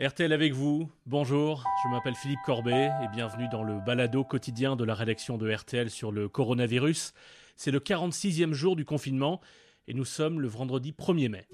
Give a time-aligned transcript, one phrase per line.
[0.00, 4.82] RTL avec vous, bonjour, je m'appelle Philippe Corbet et bienvenue dans le balado quotidien de
[4.82, 7.12] la rédaction de RTL sur le coronavirus.
[7.54, 9.42] C'est le 46e jour du confinement
[9.88, 11.46] et nous sommes le vendredi 1er mai.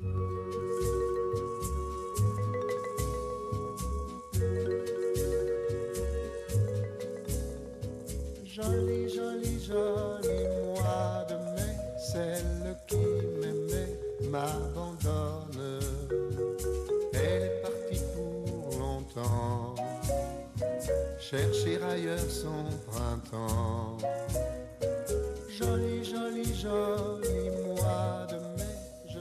[19.17, 19.75] Longtemps,
[21.19, 23.97] chercher ailleurs son printemps.
[25.59, 28.65] Joli, joli, joli mois de mai.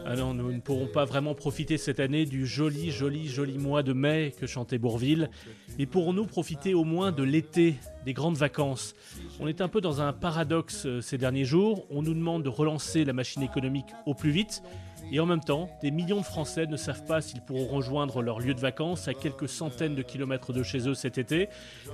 [0.07, 3.81] Ah non, nous ne pourrons pas vraiment profiter cette année du joli, joli, joli mois
[3.81, 5.29] de mai que chantait Bourville,
[5.79, 8.93] mais pourrons-nous profiter au moins de l'été, des grandes vacances
[9.39, 12.49] On est un peu dans un paradoxe euh, ces derniers jours, on nous demande de
[12.49, 14.61] relancer la machine économique au plus vite,
[15.11, 18.39] et en même temps, des millions de Français ne savent pas s'ils pourront rejoindre leur
[18.39, 21.47] lieu de vacances à quelques centaines de kilomètres de chez eux cet été.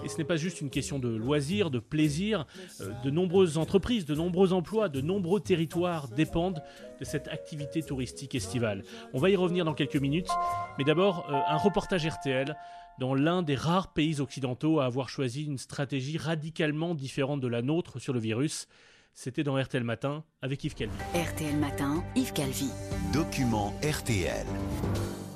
[0.04, 2.46] Et ce n'est pas juste une question de loisirs, de plaisir.
[2.80, 6.64] Euh, De nombreuses entreprises, de nombreux emplois, de nombreux territoires dépendent
[7.00, 8.84] de cette activité touristique estivale.
[9.14, 10.30] On va y revenir dans quelques minutes.
[10.78, 12.56] Mais d'abord, euh, un reportage RTL
[13.00, 17.62] dans l'un des rares pays occidentaux à avoir choisi une stratégie radicalement différente de la
[17.62, 18.68] nôtre sur le virus.
[19.14, 20.96] C'était dans RTL Matin avec Yves Calvi.
[21.14, 22.70] RTL Matin, Yves Calvi.
[23.14, 24.46] Document RTL.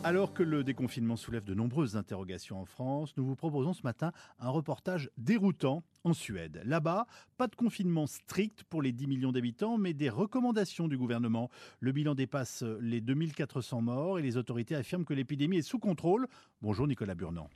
[0.03, 4.11] Alors que le déconfinement soulève de nombreuses interrogations en France, nous vous proposons ce matin
[4.39, 6.61] un reportage déroutant en Suède.
[6.63, 11.49] Là-bas, pas de confinement strict pour les 10 millions d'habitants, mais des recommandations du gouvernement.
[11.79, 16.27] Le bilan dépasse les 2400 morts et les autorités affirment que l'épidémie est sous contrôle.
[16.61, 17.49] Bonjour Nicolas Burnand.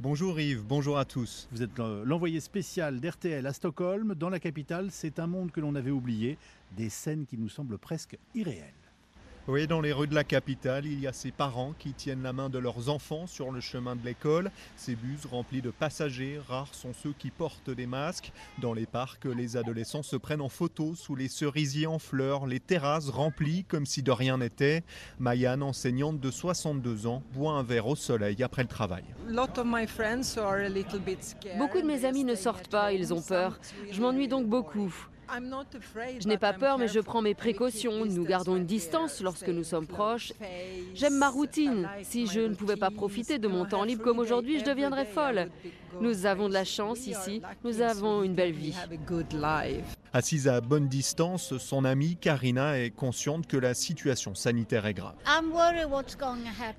[0.00, 1.48] Bonjour Yves, bonjour à tous.
[1.52, 4.14] Vous êtes l'envoyé spécial d'RTL à Stockholm.
[4.14, 6.38] Dans la capitale, c'est un monde que l'on avait oublié,
[6.76, 8.81] des scènes qui nous semblent presque irréelles.
[9.48, 12.32] Oui, dans les rues de la capitale, il y a ces parents qui tiennent la
[12.32, 14.52] main de leurs enfants sur le chemin de l'école.
[14.76, 18.30] Ces bus remplis de passagers, rares sont ceux qui portent des masques.
[18.58, 22.60] Dans les parcs, les adolescents se prennent en photo sous les cerisiers en fleurs, les
[22.60, 24.84] terrasses remplies comme si de rien n'était.
[25.18, 29.02] Mayan, enseignante de 62 ans, boit un verre au soleil après le travail.
[31.58, 33.58] Beaucoup de mes amis ne sortent pas, ils ont peur.
[33.90, 34.94] Je m'ennuie donc beaucoup.
[36.20, 38.04] Je n'ai pas peur, mais je prends mes précautions.
[38.04, 40.32] Nous gardons une distance lorsque nous sommes proches.
[40.94, 41.88] J'aime ma routine.
[42.02, 45.48] Si je ne pouvais pas profiter de mon temps libre comme aujourd'hui, je deviendrais folle.
[46.00, 47.42] Nous avons de la chance ici.
[47.64, 48.74] Nous avons une belle vie.
[50.14, 55.14] Assise à bonne distance, son amie Karina est consciente que la situation sanitaire est grave.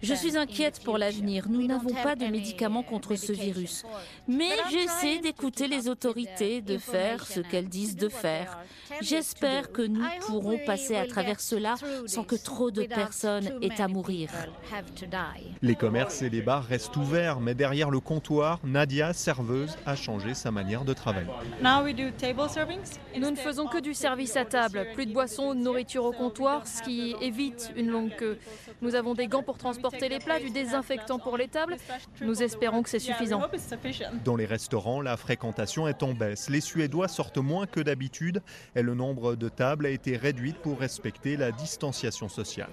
[0.03, 1.47] Je suis inquiète pour l'avenir.
[1.49, 3.85] Nous n'avons pas de médicaments contre ce virus.
[4.27, 8.42] Mais j'essaie d'écouter les autorités, de faire ce qu'elles disent de faire.
[9.01, 13.87] J'espère que nous pourrons passer à travers cela sans que trop de personnes aient à
[13.87, 14.29] mourir.
[15.61, 20.33] Les commerces et les bars restent ouverts, mais derrière le comptoir, Nadia, serveuse, a changé
[20.33, 21.27] sa manière de travailler.
[21.61, 24.87] Nous ne faisons que du service à table.
[24.93, 28.37] Plus de boissons ou de nourriture au comptoir, ce qui évite une longue queue.
[28.83, 31.77] Nous avons des gants pour transporter les plats, du désinfectant pour les tables.
[32.19, 33.41] Nous espérons que c'est suffisant.
[34.25, 36.49] Dans les restaurants, la fréquentation est en baisse.
[36.49, 38.41] Les Suédois sortent moins que d'habitude
[38.75, 42.67] et le nombre de tables a été réduit pour respecter la distanciation sociale.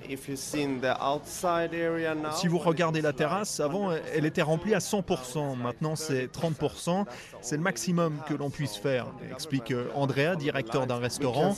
[2.32, 7.04] Si vous regardez la terrasse, avant elle était remplie à 100%, maintenant c'est 30%.
[7.41, 11.56] C'est le maximum que l'on puisse faire, explique Andrea, directeur d'un restaurant.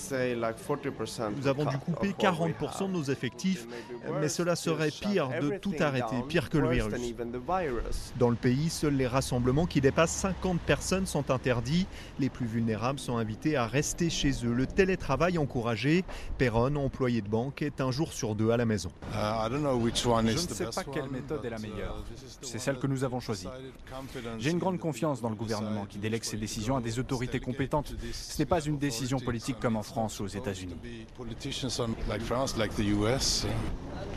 [1.36, 3.66] Nous avons dû couper 40% de nos effectifs,
[4.20, 7.14] mais cela serait pire de tout arrêter, pire que le virus.
[8.19, 11.86] Dans le pays, seuls les rassemblements qui dépassent 50 personnes sont interdits.
[12.19, 14.52] Les plus vulnérables sont invités à rester chez eux.
[14.52, 16.04] Le télétravail encouragé.
[16.38, 18.91] Perron, employé de banque, est un jour sur deux à la maison.
[19.12, 22.02] Je ne sais pas quelle méthode est la meilleure.
[22.41, 23.48] C'est celle que nous avons choisie.
[24.38, 27.94] J'ai une grande confiance dans le gouvernement qui délègue ses décisions à des autorités compétentes.
[28.12, 30.75] Ce n'est pas une décision politique comme en France ou aux États-Unis.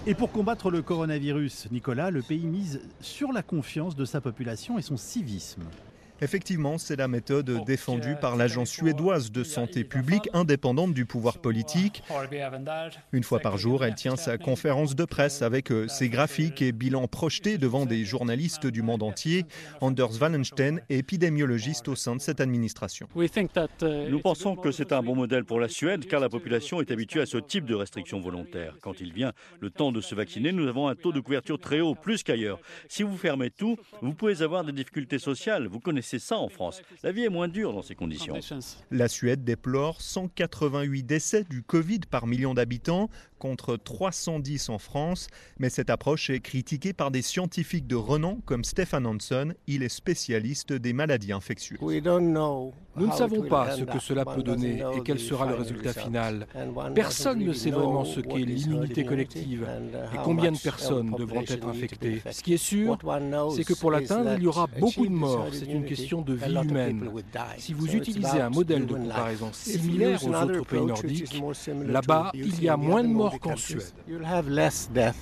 [0.07, 4.77] Et pour combattre le coronavirus, Nicolas, le pays mise sur la confiance de sa population
[4.77, 5.63] et son civisme.
[6.21, 12.03] Effectivement, c'est la méthode défendue par l'agence suédoise de santé publique indépendante du pouvoir politique.
[13.11, 16.71] Une fois par jour, elle tient sa conférence de presse avec euh, ses graphiques et
[16.71, 19.43] bilans projetés devant des journalistes du monde entier.
[19.81, 23.07] Anders Wallenstein est épidémiologiste au sein de cette administration.
[23.13, 27.21] Nous pensons que c'est un bon modèle pour la Suède car la population est habituée
[27.21, 28.75] à ce type de restrictions volontaires.
[28.81, 31.81] Quand il vient le temps de se vacciner, nous avons un taux de couverture très
[31.81, 32.59] haut, plus qu'ailleurs.
[32.87, 35.67] Si vous fermez tout, vous pouvez avoir des difficultés sociales.
[35.67, 36.81] Vous connaissez ça en France.
[37.03, 38.35] La vie est moins dure dans ces conditions.
[38.91, 43.09] La Suède déplore 188 décès du Covid par million d'habitants.
[43.39, 45.27] Contre 310 en France,
[45.59, 49.89] mais cette approche est critiquée par des scientifiques de renom comme Stefan Hansen, il est
[49.89, 51.79] spécialiste des maladies infectieuses.
[52.97, 56.47] Nous ne savons pas ce que cela peut donner et quel sera le résultat final.
[56.93, 59.67] Personne ne sait vraiment ce qu'est l'immunité collective
[60.13, 62.21] et combien de personnes devront être infectées.
[62.31, 62.97] Ce qui est sûr,
[63.55, 65.47] c'est que pour l'atteindre, il y aura beaucoup de morts.
[65.51, 67.09] C'est une question de vie humaine.
[67.57, 71.41] Si vous utilisez un modèle de comparaison similaire aux autres pays nordiques,
[71.85, 73.83] là-bas, il y a moins de morts qu'en Suède.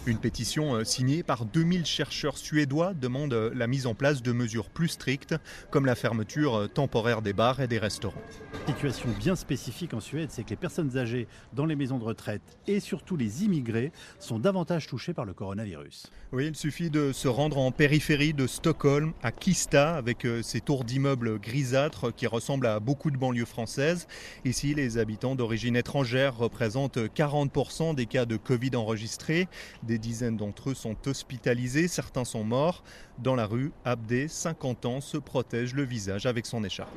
[0.06, 4.32] Une pétition euh, signée par 2000 chercheurs suédois demande euh, la mise en place de
[4.32, 5.36] mesures plus strictes,
[5.70, 8.22] comme la fermeture euh, temporaire des bars et des restaurants.
[8.68, 12.42] Situation bien spécifique en Suède, c'est que les personnes âgées dans les maisons de retraite
[12.68, 16.12] et surtout les immigrés sont davantage touchés par le coronavirus.
[16.32, 20.84] Oui, il suffit de se rendre en périphérie de Stockholm, à Kista, avec ces tours
[20.84, 24.08] d'immeubles grisâtres qui ressemblent à beaucoup de banlieues françaises.
[24.46, 29.48] Ici, les habitants d'origine étrangère représentent 40% des cas de Covid enregistrés.
[29.84, 32.84] Des dizaines d'entre eux sont hospitalisés, certains sont morts.
[33.20, 36.92] Dans la rue, Abdé, 50 ans, se protège le visage avec son écharpe.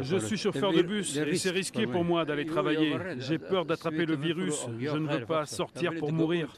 [0.00, 2.96] Je suis chauffeur de bus et c'est risqué pour moi d'aller travailler.
[3.18, 4.66] J'ai peur d'attraper le virus.
[4.78, 6.54] Je ne veux pas sortir pour mourir.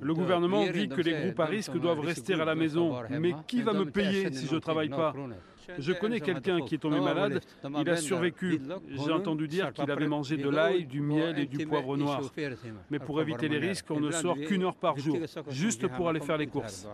[0.00, 2.94] Le gouvernement dit que les groupes à risque doivent rester à la maison.
[3.10, 5.14] Mais qui va me payer si je ne travaille pas
[5.78, 7.40] je connais quelqu'un qui est tombé malade,
[7.78, 8.60] il a survécu.
[8.88, 12.22] J'ai entendu dire qu'il avait mangé de l'ail, du miel et du poivre noir.
[12.90, 15.18] Mais pour éviter les risques, on ne sort qu'une heure par jour,
[15.48, 16.86] juste pour aller faire les courses.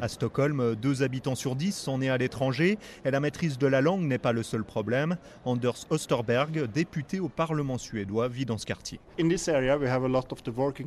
[0.00, 3.80] À Stockholm, deux habitants sur dix sont nés à l'étranger et la maîtrise de la
[3.80, 5.16] langue n'est pas le seul problème.
[5.44, 9.00] Anders Osterberg, député au Parlement suédois, vit dans ce quartier.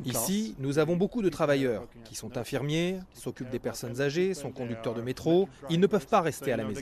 [0.04, 4.94] Ici, nous avons beaucoup de travailleurs qui sont infirmiers, s'occupent des personnes âgées, sont conducteurs
[4.94, 5.48] de métro.
[5.70, 6.73] Ils ne peuvent pas rester à la maison.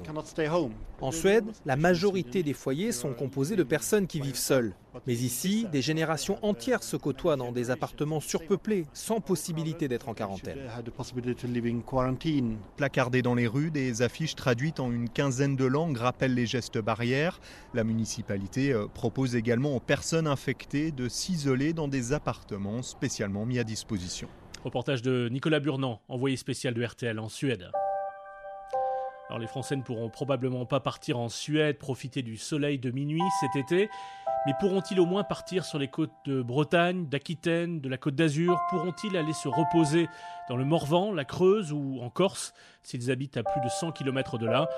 [1.01, 4.75] En Suède, la majorité des foyers sont composés de personnes qui vivent seules.
[5.07, 10.15] Mais ici, des générations entières se côtoient dans des appartements surpeuplés, sans possibilité d'être en
[10.15, 10.59] quarantaine.
[12.77, 16.79] Placardés dans les rues, des affiches traduites en une quinzaine de langues rappellent les gestes
[16.79, 17.41] barrières.
[17.75, 23.59] La municipalité euh, propose également aux personnes infectées de s'isoler dans des appartements spécialement mis
[23.59, 24.29] à disposition.
[24.65, 27.71] Reportage de Nicolas Burnand, envoyé spécial de RTL en Suède.
[29.39, 33.57] Les Français ne pourront probablement pas partir en Suède, profiter du soleil de minuit cet
[33.57, 33.89] été,
[34.47, 38.59] mais pourront-ils au moins partir sur les côtes de Bretagne, d'Aquitaine, de la Côte d'Azur?
[38.71, 40.09] Pourront-ils aller se reposer
[40.49, 42.53] dans le Morvan, la Creuse ou en Corse,
[42.83, 44.69] s'ils habitent à plus de 100 km de là?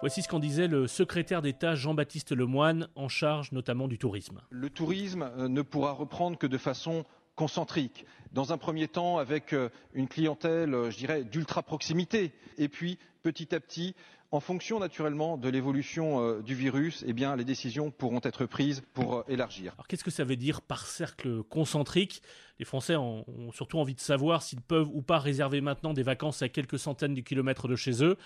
[0.00, 4.40] Voici ce qu'en disait le secrétaire d'État Jean-Baptiste Lemoyne, en charge notamment du tourisme.
[4.50, 7.04] Le tourisme euh, ne pourra reprendre que de façon
[7.42, 8.06] concentrique.
[8.32, 12.30] Dans un premier temps, avec euh, une clientèle, euh, je dirais, d'ultra proximité.
[12.56, 13.96] Et puis, petit à petit,
[14.30, 18.84] en fonction naturellement de l'évolution euh, du virus, eh bien, les décisions pourront être prises
[18.94, 19.74] pour élargir.
[19.88, 22.22] Qu'est-ce que ça veut dire par cercle concentrique?
[22.60, 26.42] Les Français ont surtout envie de savoir s'ils peuvent ou pas réserver maintenant des vacances
[26.42, 28.16] à quelques centaines de kilomètres de chez eux.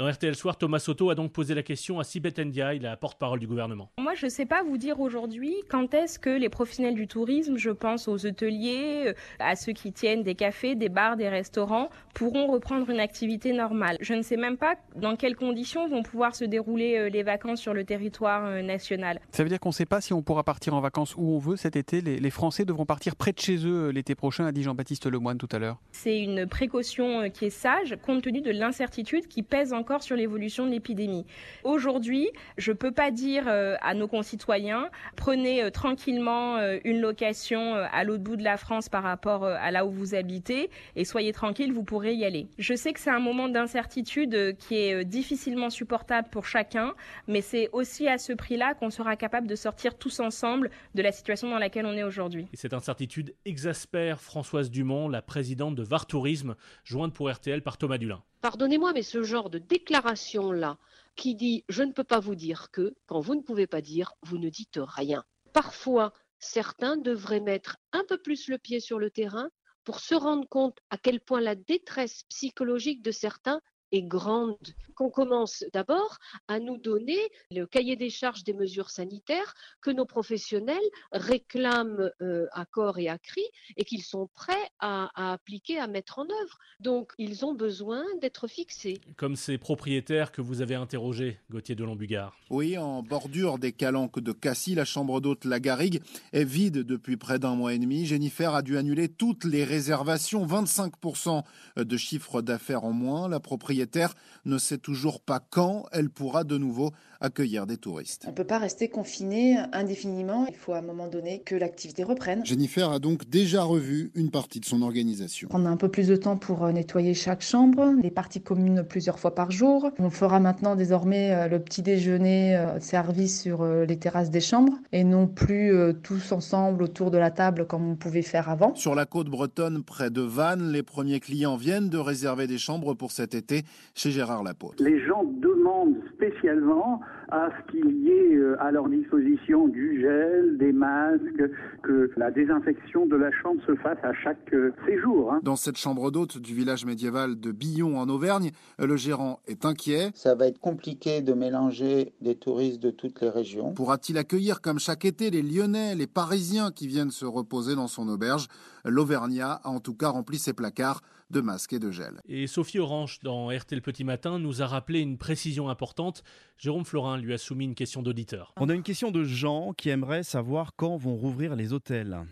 [0.00, 3.38] Dans RTL Soir, Thomas Soto a donc posé la question à Sibeth Ndiaye, la porte-parole
[3.38, 3.90] du gouvernement.
[3.98, 7.58] Moi, je ne sais pas vous dire aujourd'hui quand est-ce que les professionnels du tourisme,
[7.58, 11.90] je pense aux hôteliers, euh, à ceux qui tiennent des cafés, des bars, des restaurants,
[12.14, 13.98] pourront reprendre une activité normale.
[14.00, 17.60] Je ne sais même pas dans quelles conditions vont pouvoir se dérouler euh, les vacances
[17.60, 19.20] sur le territoire euh, national.
[19.32, 21.38] Ça veut dire qu'on ne sait pas si on pourra partir en vacances où on
[21.38, 22.00] veut cet été.
[22.00, 25.48] Les, Français devront partir près de chez eux l'été prochain, a dit Jean-Baptiste Lemoyne tout
[25.52, 25.76] à l'heure.
[25.92, 30.66] C'est une précaution qui est sage compte tenu de l'incertitude qui pèse encore sur l'évolution
[30.66, 31.26] de l'épidémie.
[31.64, 37.00] Aujourd'hui, je ne peux pas dire euh, à nos concitoyens, prenez euh, tranquillement euh, une
[37.00, 41.04] location à l'autre bout de la France par rapport à là où vous habitez et
[41.04, 42.46] soyez tranquille, vous pourrez y aller.
[42.58, 46.94] Je sais que c'est un moment d'incertitude qui est difficilement supportable pour chacun,
[47.26, 51.12] mais c'est aussi à ce prix-là qu'on sera capable de sortir tous ensemble de la
[51.12, 52.46] situation dans laquelle on est aujourd'hui.
[52.52, 56.54] Et cette incertitude exaspère Françoise Dumont, la présidente de VAR Tourisme,
[56.84, 58.22] jointe pour RTL par Thomas Dulin.
[58.40, 60.78] Pardonnez-moi, mais ce genre de déclaration-là,
[61.14, 64.14] qui dit je ne peux pas vous dire que, quand vous ne pouvez pas dire,
[64.22, 65.24] vous ne dites rien.
[65.52, 69.50] Parfois, certains devraient mettre un peu plus le pied sur le terrain
[69.84, 73.60] pour se rendre compte à quel point la détresse psychologique de certains
[73.92, 74.56] est grande.
[74.94, 77.18] Qu'on commence d'abord à nous donner
[77.50, 80.76] le cahier des charges des mesures sanitaires que nos professionnels
[81.12, 83.42] réclament euh, à corps et à cri
[83.78, 86.58] et qu'ils sont prêts à, appliquer, à mettre en œuvre.
[86.80, 89.00] Donc, ils ont besoin d'être fixés.
[89.16, 92.36] Comme ces propriétaires que vous avez interrogés, Gauthier de Lombugard.
[92.50, 97.16] Oui, en bordure des calanques de Cassis, la chambre d'hôte La Garrigue est vide depuis
[97.16, 98.04] près d'un mois et demi.
[98.04, 101.42] Jennifer a dû annuler toutes les réservations, 25%
[101.76, 103.28] de chiffre d'affaires en moins.
[103.28, 108.24] La propriétaire propriétaire ne sait toujours pas quand elle pourra de nouveau accueillir des touristes.
[108.26, 110.46] On ne peut pas rester confiné indéfiniment.
[110.48, 112.44] Il faut à un moment donné que l'activité reprenne.
[112.44, 115.48] Jennifer a donc déjà revu une partie de son organisation.
[115.52, 118.82] On a un peu plus de temps pour euh, nettoyer chaque chambre, les parties communes
[118.82, 119.90] plusieurs fois par jour.
[119.98, 124.78] On fera maintenant désormais euh, le petit déjeuner euh, servi sur les terrasses des chambres
[124.92, 125.72] et non plus
[126.02, 128.74] tous ensemble autour de la table comme on pouvait faire avant.
[128.74, 132.94] Sur la côte bretonne, près de Vannes, les premiers clients viennent de réserver des chambres
[132.94, 134.80] pour cet été chez Gérard Lapote.
[134.80, 137.00] Les gens demandent spécialement
[137.30, 141.50] à ce qu'il y ait euh, à leur disposition du gel, des masques,
[141.82, 145.32] que la désinfection de la chambre se fasse à chaque euh, séjour.
[145.32, 145.40] Hein.
[145.42, 150.10] Dans cette chambre d'hôte du village médiéval de Billon en Auvergne, le gérant est inquiet.
[150.14, 153.72] Ça va être compliqué de mélanger des touristes de toutes les régions.
[153.74, 158.08] Pourra-t-il accueillir comme chaque été les Lyonnais, les Parisiens qui viennent se reposer dans son
[158.08, 158.48] auberge?
[158.84, 162.20] L'Auvergnat a en tout cas rempli ses placards de masques et de gel.
[162.28, 166.22] Et Sophie Orange, dans RT Petit Matin, nous a rappelé une précision importante.
[166.58, 168.52] Jérôme Florin lui a soumis une question d'auditeur.
[168.58, 172.24] On a une question de Jean qui aimerait savoir quand vont rouvrir les hôtels.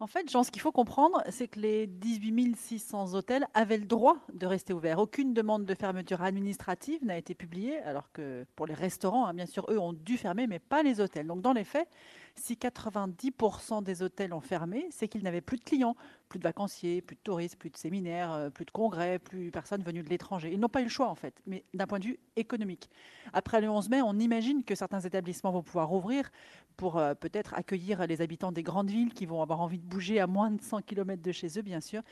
[0.00, 3.84] En fait, Jean, ce qu'il faut comprendre, c'est que les 18 600 hôtels avaient le
[3.84, 5.00] droit de rester ouverts.
[5.00, 9.46] Aucune demande de fermeture administrative n'a été publiée, alors que pour les restaurants, hein, bien
[9.46, 11.26] sûr, eux ont dû fermer, mais pas les hôtels.
[11.26, 11.88] Donc, dans les faits,
[12.36, 15.96] si 90% des hôtels ont fermé, c'est qu'ils n'avaient plus de clients,
[16.28, 19.82] plus de vacanciers, plus de touristes, plus de séminaires, euh, plus de congrès, plus personne
[19.82, 20.50] venu de l'étranger.
[20.52, 22.90] Ils n'ont pas eu le choix en fait, mais d'un point de vue économique.
[23.32, 26.30] Après le 11 mai, on imagine que certains établissements vont pouvoir rouvrir
[26.76, 30.20] pour euh, peut-être accueillir les habitants des grandes villes qui vont avoir envie de bouger
[30.20, 32.02] à moins de 100 km de chez eux, bien sûr,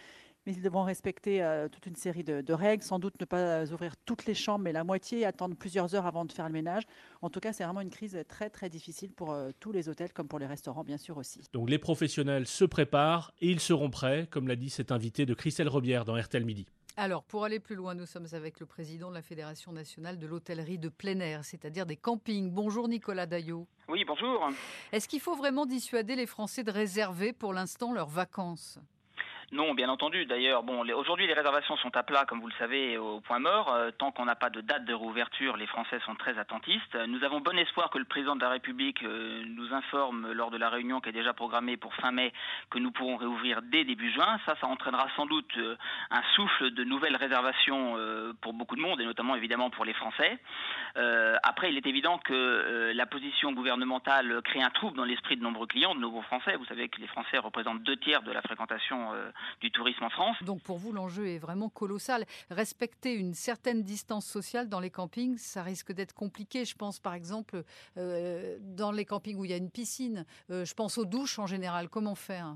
[0.46, 3.96] mais ils devront respecter euh, toute une série de, règles, sans doute ne pas ouvrir
[4.06, 6.84] toutes les chambres, mais la moitié, attendre plusieurs heures avant de faire le ménage.
[7.20, 10.12] En tout cas, c'est vraiment une crise très très difficile pour euh, tous les hôtels
[10.12, 11.40] comme pour les restaurants, bien sûr aussi.
[11.52, 15.34] Donc les professionnels se préparent et ils seront prêts, comme l'a dit cet invité de
[15.34, 16.66] Christelle Robière dans RTL Midi.
[16.98, 20.26] Alors, pour aller plus loin, nous sommes avec le président de la Fédération nationale de
[20.26, 22.50] l'hôtellerie de plein air, c'est-à-dire des campings.
[22.50, 23.66] Bonjour Nicolas Daillot.
[23.88, 24.48] Oui, bonjour.
[24.92, 28.78] Est-ce qu'il faut vraiment dissuader les Français de réserver pour l'instant leurs vacances?
[29.52, 30.26] Non, bien entendu.
[30.26, 33.72] D'ailleurs, bon, aujourd'hui les réservations sont à plat, comme vous le savez, au point mort.
[33.72, 36.96] Euh, tant qu'on n'a pas de date de réouverture, les Français sont très attentistes.
[37.06, 40.56] Nous avons bon espoir que le président de la République euh, nous informe lors de
[40.56, 42.32] la réunion qui est déjà programmée pour fin mai
[42.70, 44.40] que nous pourrons réouvrir dès début juin.
[44.46, 45.76] Ça, ça entraînera sans doute euh,
[46.10, 47.96] un souffle de nouvelles réservations
[48.40, 50.38] pour beaucoup de monde et notamment évidemment pour les Français.
[51.42, 55.66] après, il est évident que la position gouvernementale crée un trouble dans l'esprit de nombreux
[55.66, 56.56] clients, de nouveaux Français.
[56.56, 59.12] Vous savez que les Français représentent deux tiers de la fréquentation
[59.60, 60.36] du tourisme en France.
[60.42, 62.24] Donc pour vous, l'enjeu est vraiment colossal.
[62.50, 66.64] Respecter une certaine distance sociale dans les campings, ça risque d'être compliqué.
[66.64, 67.62] Je pense par exemple
[67.96, 70.24] euh, dans les campings où il y a une piscine.
[70.50, 71.88] Euh, je pense aux douches en général.
[71.88, 72.54] Comment faire?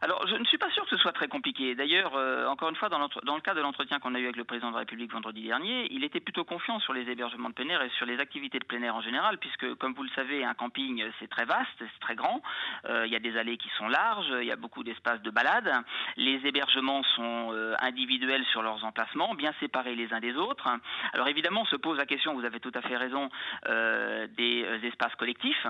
[0.00, 1.74] Alors je ne suis pas sûr que ce soit très compliqué.
[1.74, 4.36] D'ailleurs, euh, encore une fois, dans, dans, le cas de l'entretien qu'on a eu avec
[4.36, 7.54] le président de la République vendredi dernier, il était plutôt confiant sur les hébergements de
[7.54, 10.10] plein air et sur les activités de plein air en général, puisque comme vous le
[10.10, 12.42] savez, un camping c'est très vaste, c'est très grand.
[12.88, 15.72] il y a des allées qui sont larges, il y a beaucoup d'espaces de balade.
[16.18, 20.68] Les hébergements sont euh, individuels sur leurs emplacements, bien séparés les uns des autres.
[21.12, 23.30] Alors évidemment, on se pose la question, vous avez tout à fait raison,
[23.68, 25.64] euh, des euh, espaces collectifs.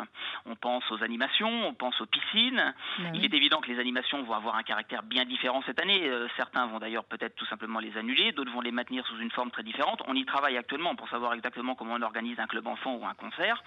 [0.47, 2.75] On pense aux animations, on pense aux piscines.
[3.13, 6.11] Il est évident que les animations vont avoir un caractère bien différent cette année.
[6.37, 9.51] certains vont d'ailleurs peut-être tout simplement les annuler, d'autres vont les maintenir sous une forme
[9.51, 10.03] très différente.
[10.07, 13.15] On y travaille actuellement pour savoir exactement comment on organise un club enfant ou un
[13.15, 13.63] concert.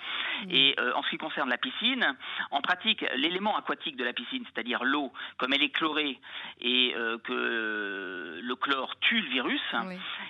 [0.49, 2.15] Et en ce qui concerne la piscine,
[2.49, 6.19] en pratique, l'élément aquatique de la piscine, c'est-à-dire l'eau, comme elle est chlorée
[6.59, 9.61] et euh, que le chlore tue le virus,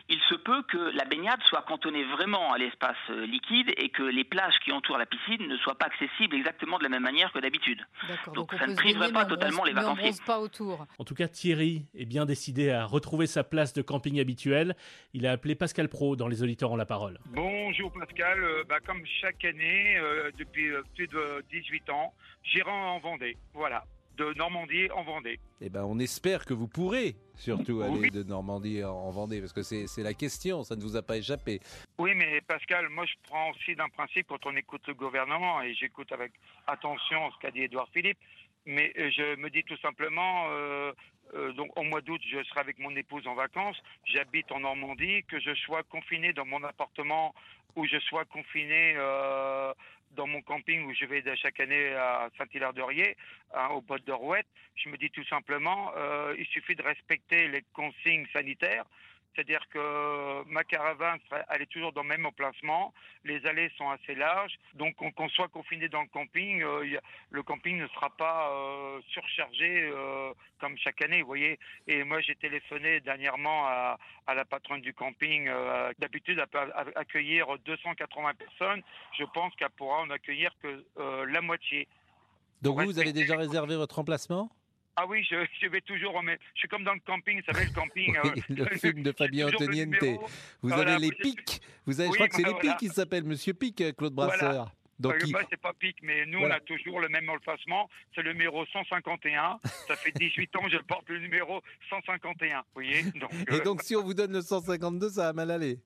[0.09, 4.03] il se peut que la baignade soit cantonnée vraiment à l'espace euh, liquide et que
[4.03, 7.31] les plages qui entourent la piscine ne soient pas accessibles exactement de la même manière
[7.31, 7.85] que d'habitude.
[8.33, 10.11] Donc, ça ne priverait pas totalement les vacanciers.
[10.25, 10.85] Pas autour.
[10.99, 14.75] En tout cas, Thierry est bien décidé à retrouver sa place de camping habituelle.
[15.13, 17.19] Il a appelé Pascal Pro dans Les auditeurs ont la parole.
[17.25, 19.99] Bonjour Pascal, euh, bah, comme chaque année,
[20.37, 23.37] depuis plus de 18 ans, j'irai en Vendée.
[23.53, 23.83] Voilà
[24.17, 25.39] de Normandie en Vendée.
[25.61, 29.63] Eh ben, on espère que vous pourrez surtout aller de Normandie en Vendée, parce que
[29.63, 31.59] c'est la question, ça ne vous a pas échappé.
[31.97, 35.73] Oui, mais Pascal, moi je prends aussi d'un principe quand on écoute le gouvernement, et
[35.73, 36.31] j'écoute avec
[36.67, 38.19] attention ce qu'a dit Édouard Philippe,
[38.65, 40.91] mais euh, je me dis tout simplement, euh,
[41.33, 45.23] euh, donc au mois d'août, je serai avec mon épouse en vacances, j'habite en Normandie,
[45.23, 47.33] que je sois confiné dans mon appartement
[47.75, 48.95] ou je sois confiné
[50.15, 53.15] dans mon camping où je vais chaque année à Saint-Hilaire-de-Riez,
[53.53, 57.47] hein, au bord de Rouette, je me dis tout simplement, euh, il suffit de respecter
[57.47, 58.85] les consignes sanitaires
[59.33, 61.19] C'est-à-dire que ma caravane,
[61.49, 62.93] elle est toujours dans le même emplacement.
[63.23, 64.57] Les allées sont assez larges.
[64.73, 69.89] Donc, qu'on soit confiné dans le camping, euh, le camping ne sera pas euh, surchargé
[69.93, 71.59] euh, comme chaque année, vous voyez.
[71.87, 73.97] Et moi, j'ai téléphoné dernièrement à,
[74.33, 75.49] la patronne du camping.
[75.99, 78.81] D'habitude, elle peut accueillir 280 personnes.
[79.17, 80.85] Je pense qu'elle pourra en accueillir que
[81.25, 81.87] la moitié.
[82.61, 84.49] Donc, vous, vous avez déjà réservé votre emplacement?
[84.95, 86.43] Ah oui, je, vais toujours remettre.
[86.53, 88.15] Je suis comme dans le camping, vous savez, le camping.
[88.17, 89.95] Euh, le film de Fabien Antoniente.
[90.61, 91.61] Vous avez les pics.
[91.85, 94.71] Vous avez, je crois que c'est les pics qui s'appellent Monsieur Pic, euh, Claude Brasseur.
[94.99, 95.35] Donc, il...
[95.49, 97.89] c'est pas pic, mais nous, on a toujours le même effacement.
[98.13, 99.59] C'est le numéro 151.
[99.87, 102.57] Ça fait 18 ans que je porte le numéro 151.
[102.57, 105.49] Vous voyez donc, Et euh, donc, si on vous donne le 152, ça va mal
[105.49, 105.79] aller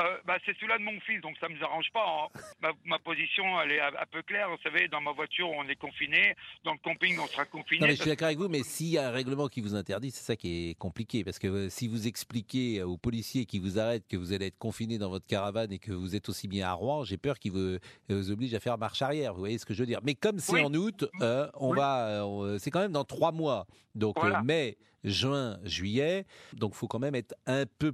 [0.00, 2.30] euh, bah, c'est celui-là de mon fils, donc ça ne nous arrange pas.
[2.62, 2.70] Hein.
[2.84, 4.48] Ma, position, elle est un, peu claire.
[4.50, 6.34] Vous savez, dans ma voiture, on est confiné.
[6.64, 7.88] Dans le camping, on sera confiné.
[7.90, 10.24] je suis d'accord avec vous, mais s'il y a un règlement qui vous interdit, c'est
[10.24, 11.24] ça qui est compliqué.
[11.24, 14.58] Parce que euh, si vous expliquez aux policiers qui vous arrêtent que vous allez être
[14.58, 17.52] confiné dans votre caravane et que vous êtes aussi bien à Rouen, j'ai peur qu'ils
[17.52, 17.76] vous,
[18.08, 19.34] vous, obligent à faire marche arrière.
[19.34, 22.24] Vous voyez ce que je veux dire Mais comme c'est en août, euh, on va,
[22.58, 23.66] c'est quand même dans trois mois.
[23.94, 26.26] Donc, mai, juin, juillet.
[26.52, 27.92] Donc, il faut quand même être un peu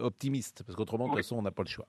[0.00, 1.86] optimiste, parce qu'autrement, de toute façon, on n'a pas le choix.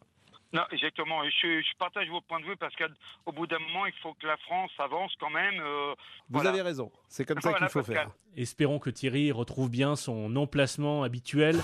[0.54, 1.24] Non, exactement.
[1.24, 4.38] Je, partage vos points de vue parce qu'au bout d'un moment, il faut que la
[4.38, 5.60] France avance quand même.
[5.60, 5.96] Euh,
[6.30, 6.92] Vous avez raison.
[7.08, 8.12] C'est comme ça qu'il faut faire.
[8.38, 11.60] Espérons que Thierry retrouve bien son emplacement habituel,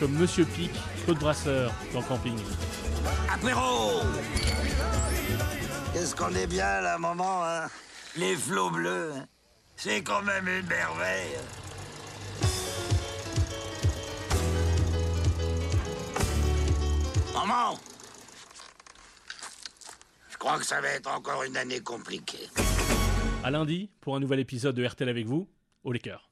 [0.00, 0.70] comme Monsieur Pic,
[1.04, 2.38] Claude Brasseur, dans le camping.
[3.30, 4.00] Apéro
[5.92, 7.66] Qu'est-ce qu'on est bien là, maman hein?
[8.16, 9.26] Les flots bleus, hein?
[9.76, 11.36] c'est quand même une merveille.
[17.46, 17.76] Maman
[20.30, 22.48] Je crois que ça va être encore une année compliquée.
[23.42, 25.48] À lundi pour un nouvel épisode de RTL avec vous,
[25.82, 26.31] au Laker.